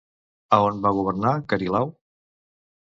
A 0.57 0.59
on 0.69 0.79
va 0.87 0.95
governar 1.01 1.35
Carilau? 1.53 1.95